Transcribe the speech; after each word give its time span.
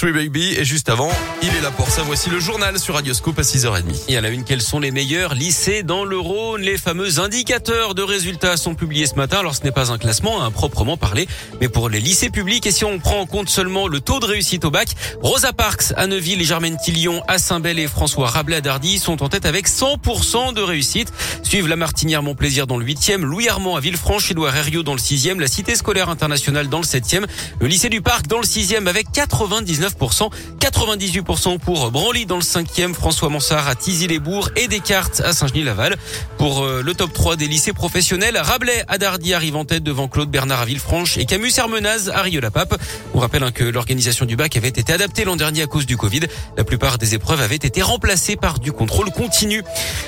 Three 0.00 0.12
Baby 0.12 0.54
et 0.56 0.64
juste 0.64 0.90
avant, 0.90 1.10
il 1.42 1.48
est 1.48 1.60
là 1.60 1.72
pour 1.72 1.90
ça. 1.90 2.02
Voici 2.02 2.30
le 2.30 2.38
journal 2.38 2.78
sur 2.78 2.94
Radioscope 2.94 3.36
à 3.36 3.42
6h30. 3.42 4.04
Et 4.06 4.16
à 4.16 4.20
la 4.20 4.28
une, 4.28 4.44
quels 4.44 4.62
sont 4.62 4.78
les 4.78 4.92
meilleurs 4.92 5.34
lycées 5.34 5.82
dans 5.82 6.04
le 6.04 6.16
Rhône 6.16 6.60
Les 6.60 6.78
fameux 6.78 7.18
indicateurs 7.18 7.96
de 7.96 8.02
résultats 8.02 8.56
sont 8.56 8.76
publiés 8.76 9.06
ce 9.06 9.16
matin. 9.16 9.38
Alors 9.38 9.56
ce 9.56 9.64
n'est 9.64 9.72
pas 9.72 9.90
un 9.90 9.98
classement 9.98 10.40
à 10.40 10.44
hein, 10.44 10.50
proprement 10.52 10.96
parler, 10.96 11.26
mais 11.60 11.68
pour 11.68 11.88
les 11.88 11.98
lycées 11.98 12.30
publics. 12.30 12.64
Et 12.64 12.70
si 12.70 12.84
on 12.84 13.00
prend 13.00 13.18
en 13.18 13.26
compte 13.26 13.48
seulement 13.48 13.88
le 13.88 13.98
taux 13.98 14.20
de 14.20 14.26
réussite 14.26 14.64
au 14.64 14.70
bac, 14.70 14.90
Rosa 15.20 15.52
Parks 15.52 15.92
à 15.96 16.06
Neuville 16.06 16.40
et 16.40 16.44
Germaine 16.44 16.76
Tillion 16.76 17.24
à 17.26 17.38
Saint-Bel 17.38 17.80
et 17.80 17.88
François 17.88 18.28
Rabelais 18.28 18.58
à 18.58 18.60
Dardy 18.60 19.00
sont 19.00 19.20
en 19.24 19.28
tête 19.28 19.46
avec 19.46 19.66
100% 19.66 20.54
de 20.54 20.62
réussite. 20.62 21.12
Suivent 21.42 21.66
la 21.66 21.74
Martinière 21.74 22.22
Montplaisir 22.22 22.68
dans 22.68 22.76
le 22.76 22.86
8e, 22.86 23.22
Louis 23.22 23.48
Armand 23.48 23.74
à 23.74 23.80
Villefranche, 23.80 24.30
Édouard 24.30 24.54
Herriot 24.54 24.84
dans 24.84 24.94
le 24.94 25.00
6e, 25.00 25.40
la 25.40 25.48
Cité 25.48 25.74
scolaire 25.74 26.08
internationale 26.08 26.68
dans 26.68 26.78
le 26.78 26.84
7e, 26.84 27.24
le 27.60 27.66
lycée 27.66 27.88
du 27.88 28.00
Parc 28.00 28.28
dans 28.28 28.38
le 28.38 28.46
6e 28.46 28.86
avec 28.86 29.10
99 29.10 29.87
98% 29.88 31.58
pour 31.58 31.90
Branly 31.90 32.26
dans 32.26 32.36
le 32.36 32.42
5e, 32.42 32.94
François 32.94 33.28
Mansart 33.28 33.68
à 33.68 33.74
Tizy-les-Bourgs 33.74 34.50
et 34.56 34.68
Descartes 34.68 35.20
à 35.24 35.32
Saint-Genis-Laval. 35.32 35.96
Pour 36.36 36.62
euh, 36.62 36.82
le 36.82 36.94
top 36.94 37.12
3 37.12 37.36
des 37.36 37.46
lycées 37.46 37.72
professionnels, 37.72 38.36
Rabelais 38.36 38.84
à 38.88 38.98
Dardy 38.98 39.34
arrive 39.34 39.56
en 39.56 39.64
tête 39.64 39.82
devant 39.82 40.08
Claude 40.08 40.30
Bernard 40.30 40.60
à 40.60 40.64
Villefranche 40.64 41.16
et 41.18 41.24
Camus 41.24 41.52
Hermenaz 41.56 42.10
à 42.10 42.22
Rieux-la-Pape. 42.22 42.80
On 43.14 43.18
rappelle 43.20 43.42
hein, 43.42 43.50
que 43.50 43.64
l'organisation 43.64 44.26
du 44.26 44.36
bac 44.36 44.56
avait 44.56 44.68
été 44.68 44.92
adaptée 44.92 45.24
l'an 45.24 45.36
dernier 45.36 45.62
à 45.62 45.66
cause 45.66 45.86
du 45.86 45.96
Covid. 45.96 46.20
La 46.56 46.64
plupart 46.64 46.98
des 46.98 47.14
épreuves 47.14 47.40
avaient 47.40 47.56
été 47.56 47.82
remplacées 47.82 48.36
par 48.36 48.58
du 48.58 48.72
contrôle 48.72 49.10
continu. 49.10 49.62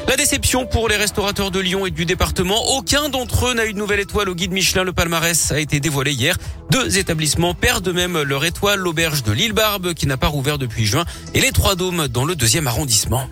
La 0.08 0.16
déception 0.16 0.66
pour 0.66 0.88
les 0.88 0.96
restaurateurs 0.96 1.50
de 1.50 1.60
Lyon 1.60 1.86
et 1.86 1.90
du 1.90 2.04
département. 2.04 2.76
Aucun 2.76 3.08
d'entre 3.08 3.48
eux 3.48 3.54
n'a 3.54 3.66
eu 3.66 3.72
de 3.72 3.78
nouvelle 3.78 4.00
étoile 4.00 4.28
au 4.28 4.34
guide 4.34 4.52
Michelin. 4.52 4.84
Le 4.84 4.92
palmarès 4.92 5.52
a 5.52 5.60
été 5.60 5.80
dévoilé 5.80 6.12
hier. 6.12 6.36
Deux 6.70 6.98
établissements 6.98 7.54
perdent 7.54 7.84
de 7.84 7.92
même 7.92 8.22
leur 8.22 8.44
étoile. 8.44 8.78
L'auberge 8.78 9.22
de 9.22 9.32
l'île 9.32 9.52
Qui 9.94 10.08
n'a 10.08 10.16
pas 10.16 10.26
rouvert 10.26 10.58
depuis 10.58 10.84
juin 10.84 11.04
et 11.32 11.40
les 11.40 11.52
Trois 11.52 11.76
Dômes 11.76 12.08
dans 12.08 12.24
le 12.24 12.34
deuxième 12.34 12.66
arrondissement. 12.66 13.28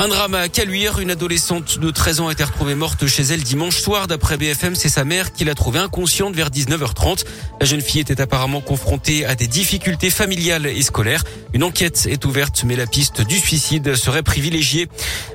Un 0.00 0.08
drame 0.08 0.34
à 0.34 0.48
Caluire. 0.48 0.98
Une 0.98 1.10
adolescente 1.10 1.78
de 1.78 1.90
13 1.90 2.20
ans 2.20 2.28
a 2.28 2.32
été 2.32 2.42
retrouvée 2.42 2.74
morte 2.74 3.06
chez 3.06 3.22
elle 3.22 3.42
dimanche 3.42 3.76
soir. 3.76 4.06
D'après 4.06 4.38
BFM, 4.38 4.74
c'est 4.74 4.88
sa 4.88 5.04
mère 5.04 5.30
qui 5.30 5.44
l'a 5.44 5.54
trouvée 5.54 5.78
inconsciente 5.78 6.34
vers 6.34 6.48
19h30. 6.48 7.26
La 7.60 7.66
jeune 7.66 7.82
fille 7.82 8.00
était 8.00 8.18
apparemment 8.18 8.62
confrontée 8.62 9.26
à 9.26 9.34
des 9.34 9.46
difficultés 9.46 10.08
familiales 10.08 10.64
et 10.64 10.80
scolaires. 10.80 11.22
Une 11.52 11.62
enquête 11.64 12.08
est 12.10 12.24
ouverte, 12.24 12.64
mais 12.64 12.76
la 12.76 12.86
piste 12.86 13.20
du 13.20 13.38
suicide 13.38 13.94
serait 13.94 14.22
privilégiée. 14.22 14.88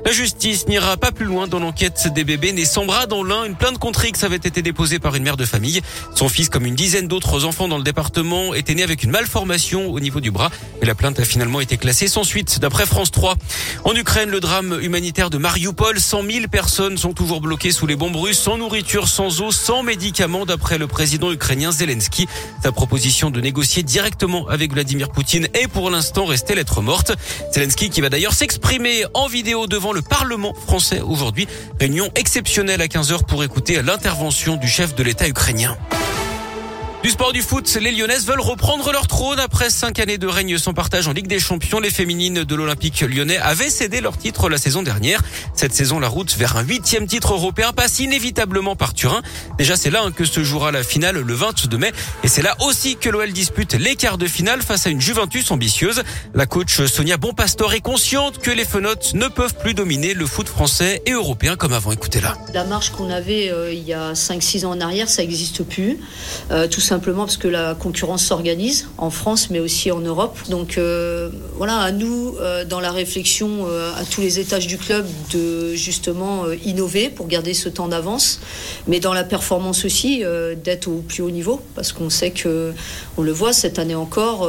La 0.03 0.11
justice 0.11 0.67
n'ira 0.67 0.97
pas 0.97 1.11
plus 1.11 1.25
loin 1.25 1.45
dans 1.45 1.59
l'enquête 1.59 2.11
des 2.15 2.23
bébés 2.23 2.51
nés 2.51 2.65
sans 2.65 2.87
bras 2.87 3.05
dans 3.05 3.23
l'un. 3.23 3.43
Une 3.43 3.55
plainte 3.55 3.77
contre 3.77 4.03
X 4.03 4.23
avait 4.23 4.37
été 4.37 4.63
déposée 4.63 4.97
par 4.97 5.13
une 5.13 5.21
mère 5.21 5.37
de 5.37 5.45
famille. 5.45 5.81
Son 6.15 6.27
fils, 6.27 6.49
comme 6.49 6.65
une 6.65 6.73
dizaine 6.73 7.07
d'autres 7.07 7.45
enfants 7.45 7.67
dans 7.67 7.77
le 7.77 7.83
département, 7.83 8.55
était 8.55 8.73
né 8.73 8.81
avec 8.81 9.03
une 9.03 9.11
malformation 9.11 9.91
au 9.91 9.99
niveau 9.99 10.21
du 10.21 10.31
bras. 10.31 10.49
Et 10.81 10.87
la 10.87 10.95
plainte 10.95 11.19
a 11.19 11.23
finalement 11.23 11.61
été 11.61 11.77
classée 11.77 12.07
sans 12.07 12.23
suite, 12.23 12.57
d'après 12.59 12.87
France 12.87 13.11
3. 13.11 13.35
En 13.83 13.93
Ukraine, 13.93 14.29
le 14.29 14.39
drame 14.39 14.54
humanitaire 14.63 15.29
de 15.29 15.37
Mariupol. 15.37 15.99
100 15.99 16.23
000 16.23 16.47
personnes 16.47 16.97
sont 16.97 17.13
toujours 17.13 17.41
bloquées 17.41 17.71
sous 17.71 17.87
les 17.87 17.95
bombes 17.95 18.15
russes, 18.15 18.39
sans 18.39 18.57
nourriture, 18.57 19.07
sans 19.07 19.41
eau, 19.41 19.51
sans 19.51 19.83
médicaments, 19.83 20.45
d'après 20.45 20.77
le 20.77 20.87
président 20.87 21.31
ukrainien 21.31 21.71
Zelensky. 21.71 22.27
Sa 22.63 22.71
proposition 22.71 23.29
de 23.29 23.41
négocier 23.41 23.83
directement 23.83 24.47
avec 24.47 24.73
Vladimir 24.73 25.09
Poutine 25.09 25.47
est 25.53 25.67
pour 25.67 25.89
l'instant 25.89 26.25
restée 26.25 26.55
lettre 26.55 26.81
morte. 26.81 27.11
Zelensky 27.51 27.89
qui 27.89 28.01
va 28.01 28.09
d'ailleurs 28.09 28.33
s'exprimer 28.33 29.03
en 29.13 29.27
vidéo 29.27 29.67
devant 29.67 29.91
le 29.91 30.01
Parlement 30.01 30.53
français 30.53 31.01
aujourd'hui. 31.01 31.47
Réunion 31.79 32.09
exceptionnelle 32.15 32.81
à 32.81 32.87
15h 32.87 33.25
pour 33.25 33.43
écouter 33.43 33.81
l'intervention 33.81 34.55
du 34.55 34.67
chef 34.67 34.95
de 34.95 35.03
l'État 35.03 35.27
ukrainien. 35.27 35.77
Du 37.03 37.11
sport 37.11 37.33
du 37.33 37.43
foot, 37.43 37.77
les 37.79 37.91
Lyonnaises 37.91 38.25
veulent 38.25 38.41
reprendre 38.41 38.91
leur 38.91 39.05
trône 39.05 39.39
après 39.39 39.69
cinq 39.69 39.99
années 39.99 40.17
de 40.17 40.25
règne 40.25 40.57
sans 40.57 40.73
partage 40.73 41.07
en 41.07 41.11
Ligue 41.11 41.27
des 41.27 41.39
Champions. 41.39 41.79
Les 41.79 41.91
féminines 41.91 42.43
de 42.43 42.55
l'Olympique 42.55 43.01
lyonnais 43.01 43.37
avaient 43.37 43.69
cédé 43.69 44.01
leur 44.01 44.17
titre 44.17 44.49
la 44.49 44.57
saison 44.57 44.81
dernière. 44.81 45.21
Cette 45.53 45.73
saison, 45.73 45.99
la 45.99 46.07
route 46.07 46.35
vers 46.35 46.57
un 46.57 46.63
huitième 46.63 47.05
titre 47.05 47.33
européen 47.33 47.73
passe 47.73 47.99
inévitablement 47.99 48.75
par 48.75 48.95
Turin. 48.95 49.21
Déjà, 49.59 49.75
c'est 49.75 49.91
là 49.91 50.01
hein, 50.03 50.11
que 50.11 50.25
se 50.25 50.43
jouera 50.43 50.71
la 50.71 50.81
finale 50.81 51.19
le 51.19 51.33
22 51.35 51.77
mai. 51.77 51.91
Et 52.23 52.27
c'est 52.27 52.41
là 52.41 52.55
aussi 52.61 52.95
que 52.95 53.09
l'OL 53.09 53.31
dispute 53.31 53.73
les 53.75 53.95
quarts 53.95 54.17
de 54.17 54.25
finale 54.25 54.63
face 54.63 54.87
à 54.87 54.89
une 54.89 55.01
Juventus 55.01 55.51
ambitieuse. 55.51 56.01
La 56.33 56.47
coach 56.47 56.85
Sonia 56.85 57.17
Bonpastor 57.17 57.75
est 57.75 57.81
consciente 57.81 58.39
que 58.39 58.49
les 58.49 58.65
fenotes 58.65 59.13
ne 59.13 59.27
peuvent 59.27 59.55
plus 59.55 59.75
dominer 59.75 60.15
le 60.15 60.25
foot 60.25 60.47
français 60.49 61.03
et 61.05 61.11
européen 61.11 61.55
comme 61.55 61.73
avant. 61.73 61.91
Écoutez-la. 61.91 62.35
La 62.53 62.63
marche 62.63 62.89
qu'on 62.89 63.11
avait 63.11 63.51
euh, 63.51 63.71
il 63.71 63.83
y 63.83 63.93
a 63.93 64.13
5-6 64.13 64.65
ans 64.65 64.71
en 64.71 64.81
arrière, 64.81 65.07
ça 65.07 65.21
n'existe 65.21 65.63
plus. 65.63 65.99
Euh, 66.49 66.67
tout 66.67 66.81
simplement 66.95 67.25
parce 67.25 67.35
que 67.35 67.49
la 67.49 67.75
concurrence 67.75 68.23
s'organise 68.23 68.87
en 68.97 69.09
France, 69.09 69.49
mais 69.49 69.59
aussi 69.59 69.91
en 69.91 69.99
Europe. 69.99 70.37
Donc 70.49 70.77
euh, 70.77 71.29
voilà, 71.57 71.79
à 71.79 71.91
nous, 71.91 72.35
euh, 72.39 72.63
dans 72.63 72.79
la 72.79 72.91
réflexion 72.91 73.67
euh, 73.67 73.91
à 73.99 74.05
tous 74.05 74.21
les 74.21 74.39
étages 74.39 74.65
du 74.65 74.77
club, 74.77 75.05
de 75.33 75.75
justement 75.75 76.45
innover 76.63 77.09
pour 77.09 77.27
garder 77.27 77.53
ce 77.53 77.67
temps 77.67 77.89
d'avance, 77.89 78.39
mais 78.87 79.01
dans 79.01 79.13
la 79.13 79.25
performance 79.25 79.83
aussi, 79.83 80.23
d'être 80.63 80.87
au 80.87 81.01
plus 81.01 81.21
haut 81.21 81.31
niveau, 81.31 81.61
parce 81.75 81.91
qu'on 81.91 82.09
sait 82.09 82.31
que, 82.31 82.71
on 83.17 83.23
le 83.23 83.31
voit 83.33 83.51
cette 83.51 83.77
année 83.77 83.95
encore, 83.95 84.47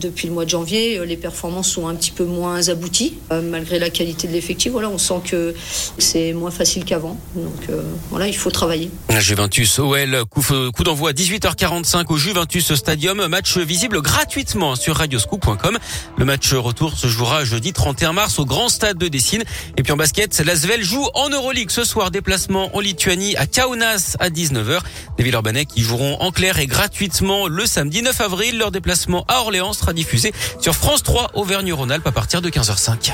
depuis 0.00 0.28
le 0.28 0.34
mois 0.34 0.44
de 0.44 0.50
janvier, 0.50 1.04
les 1.04 1.16
performances 1.16 1.68
sont 1.68 1.88
un 1.88 1.94
petit 1.94 2.10
peu 2.10 2.24
moins 2.24 2.68
abouties, 2.68 3.14
malgré 3.30 3.78
la 3.78 3.90
qualité 3.90 4.28
de 4.28 4.32
l'effectif. 4.32 4.72
Voilà, 4.72 4.88
on 4.88 4.98
sent 4.98 5.20
que 5.24 5.54
c'est 5.98 6.32
moins 6.32 6.50
facile 6.50 6.84
qu'avant. 6.84 7.18
Donc 7.34 7.78
voilà, 8.10 8.28
il 8.28 8.36
faut 8.36 8.50
travailler. 8.50 8.90
La 9.08 9.20
Juventus 9.20 9.78
OL, 9.78 10.24
coup, 10.30 10.44
coup 10.74 10.84
d'envoi 10.84 11.10
à 11.10 11.12
18 11.12 11.29
8h45 11.30 12.06
au 12.08 12.16
Juventus 12.16 12.74
Stadium. 12.74 13.28
Match 13.28 13.56
visible 13.56 14.02
gratuitement 14.02 14.74
sur 14.74 14.96
radioscoop.com. 14.96 15.78
Le 16.16 16.24
match 16.24 16.52
retour 16.52 16.98
se 16.98 17.06
jouera 17.06 17.44
jeudi 17.44 17.72
31 17.72 18.12
mars 18.12 18.40
au 18.40 18.44
Grand 18.44 18.68
Stade 18.68 18.98
de 18.98 19.06
Dessine. 19.06 19.44
Et 19.76 19.84
puis 19.84 19.92
en 19.92 19.96
basket, 19.96 20.36
l'Asvel 20.40 20.82
joue 20.82 21.06
en 21.14 21.28
Euroleague 21.28 21.70
ce 21.70 21.84
soir. 21.84 22.10
Déplacement 22.10 22.74
en 22.74 22.80
Lituanie 22.80 23.36
à 23.36 23.46
Kaunas 23.46 24.16
à 24.18 24.28
19h. 24.28 24.80
Les 25.18 25.24
Villeurbanais 25.24 25.66
qui 25.66 25.82
joueront 25.82 26.20
en 26.20 26.32
clair 26.32 26.58
et 26.58 26.66
gratuitement 26.66 27.46
le 27.46 27.64
samedi 27.64 28.02
9 28.02 28.20
avril. 28.20 28.58
Leur 28.58 28.72
déplacement 28.72 29.24
à 29.28 29.38
Orléans 29.40 29.72
sera 29.72 29.92
diffusé 29.92 30.32
sur 30.60 30.74
France 30.74 31.04
3 31.04 31.30
Auvergne-Rhône-Alpes 31.34 32.06
à 32.06 32.12
partir 32.12 32.42
de 32.42 32.50
15h05. 32.50 33.12